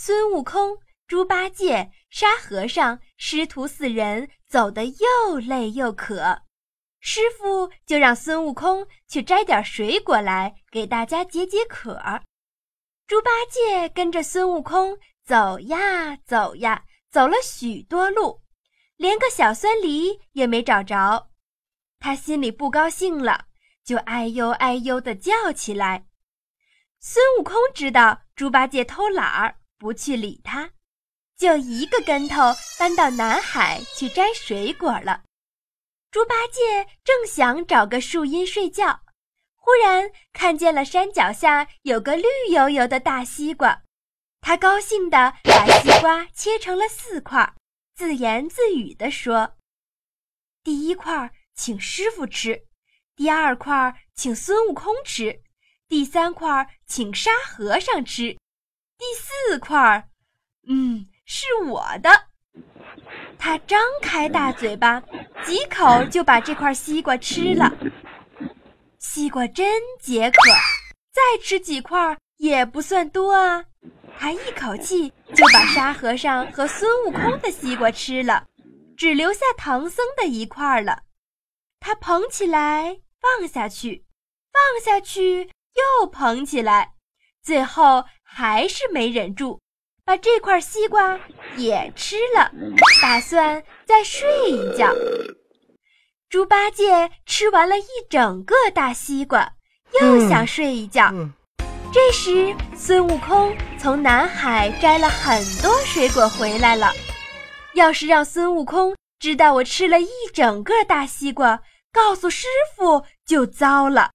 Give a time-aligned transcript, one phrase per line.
[0.00, 0.78] 孙悟空、
[1.08, 6.42] 猪八戒、沙和尚师徒四人走得又累又渴，
[7.00, 12.22] 师傅就让孙悟空去摘点水果来给大家解解渴。
[13.08, 18.40] 猪八戒跟着孙悟空走呀走呀，走了许多路，
[18.96, 21.28] 连个小酸梨也没找着，
[21.98, 23.46] 他心里不高兴了，
[23.84, 26.06] 就哎呦哎呦地叫起来。
[27.00, 30.70] 孙悟空知道猪八戒偷懒儿，不去理他，
[31.36, 32.36] 就一个跟头
[32.78, 35.22] 搬到南海去摘水果了。
[36.10, 39.00] 猪八戒正想找个树荫睡觉，
[39.54, 43.82] 忽然看见了山脚下有个绿油油的大西瓜，
[44.40, 47.54] 他高兴地把西瓜切成了四块，
[47.94, 49.56] 自言自语地说
[50.64, 52.66] ：“第一块请师傅吃，
[53.14, 55.42] 第二块请孙悟空吃。”
[55.88, 58.38] 第三块请沙和尚吃，
[59.48, 60.04] 四块儿，
[60.68, 62.10] 嗯，是我的。
[63.38, 65.02] 他张开大嘴巴，
[65.42, 67.72] 几口就把这块西瓜吃了。
[68.98, 70.38] 西瓜真解渴，
[71.10, 73.64] 再吃几块也不算多啊。
[74.18, 78.46] 他一口气就把沙和尚和孙悟空的西瓜吃了，
[78.98, 81.04] 只留下唐僧的一块了。
[81.80, 84.04] 他捧起来，放下去，
[84.52, 85.50] 放下去。
[86.00, 86.92] 又捧起来，
[87.48, 89.58] 最后还是没忍住，
[90.04, 91.18] 把这块西瓜
[91.56, 92.52] 也吃了，
[93.00, 94.94] 打算再睡一觉。
[96.28, 99.50] 猪八戒吃完了一整个大西瓜，
[99.98, 101.10] 又想睡一觉。
[101.90, 106.92] 这时，孙悟空从南海摘了很多水果回来了。
[107.72, 114.10] 要是让孙悟空知道我吃了一整个大西瓜，告诉师傅就糟了。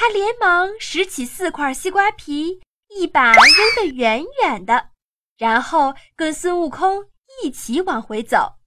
[0.00, 3.44] 他连忙拾起四块西瓜皮，一把扔
[3.74, 4.90] 得远远的，
[5.36, 7.04] 然后跟孙悟空
[7.42, 8.60] 一起往回走。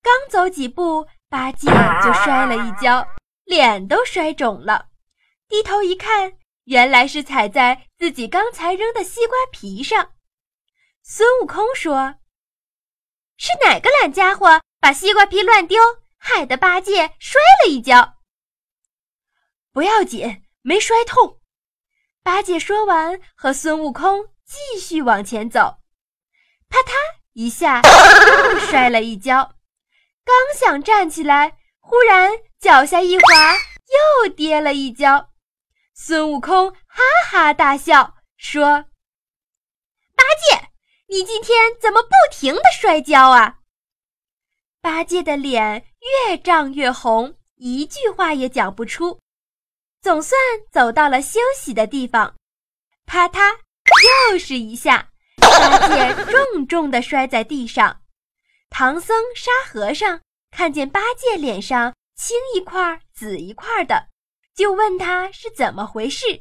[0.00, 1.68] 刚走几步，八戒
[2.02, 3.06] 就摔了一跤，
[3.44, 4.88] 脸都摔肿了。
[5.46, 10.12] 低头一看，原来是踩在自己刚才扔的西瓜皮上。
[11.02, 12.14] 孙悟空说
[13.36, 15.78] ：“是哪个懒家伙把西瓜皮乱丢，
[16.16, 18.14] 害得八戒摔了一跤？”
[19.70, 20.44] 不要紧。
[20.68, 21.38] 没摔痛，
[22.24, 25.78] 八戒说完，和孙悟空继续往前走。
[26.68, 26.90] 啪嗒
[27.34, 29.54] 一下，又摔了一跤。
[30.24, 33.22] 刚想站起来，忽然脚下一滑，
[34.24, 35.30] 又跌了一跤。
[35.94, 38.86] 孙悟空哈哈大笑，说
[40.16, 40.70] ：“八戒，
[41.06, 43.60] 你今天怎么不停的摔跤啊？”
[44.82, 45.86] 八戒的脸
[46.26, 49.20] 越涨越红，一句话也讲不出。
[50.06, 50.38] 总算
[50.70, 52.36] 走到了休息的地方，
[53.06, 53.58] 啪嗒，
[54.30, 58.02] 又是一下，八戒重重地摔在地上。
[58.70, 60.20] 唐僧、沙和尚
[60.52, 64.06] 看见八戒脸上青一块紫一块的，
[64.54, 66.40] 就问他是怎么回事。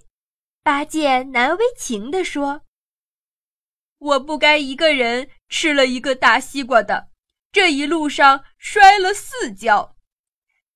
[0.62, 2.62] 八戒难为情地说
[3.98, 7.08] ：“我不该一个人吃了一个大西瓜的，
[7.52, 9.94] 这一路上摔了四跤。”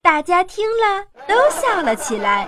[0.01, 2.47] 大家听了都笑了起来。